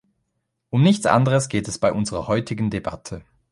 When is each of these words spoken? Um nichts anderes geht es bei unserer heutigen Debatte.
Um 0.71 0.81
nichts 0.81 1.05
anderes 1.05 1.47
geht 1.47 1.67
es 1.67 1.77
bei 1.77 1.93
unserer 1.93 2.25
heutigen 2.27 2.71
Debatte. 2.71 3.23